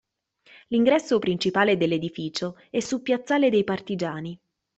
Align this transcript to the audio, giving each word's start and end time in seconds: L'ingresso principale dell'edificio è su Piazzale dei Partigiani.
L'ingresso 0.69 1.19
principale 1.19 1.77
dell'edificio 1.77 2.55
è 2.71 2.79
su 2.79 3.03
Piazzale 3.03 3.51
dei 3.51 3.63
Partigiani. 3.63 4.39